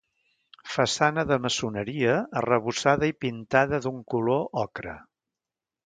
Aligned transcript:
Façana 0.75 1.25
de 1.31 1.37
maçoneria, 1.43 2.17
arrebossada 2.43 3.13
i 3.13 3.15
pintada 3.27 3.85
d'un 3.85 4.05
color 4.15 4.45
ocre. 4.67 4.99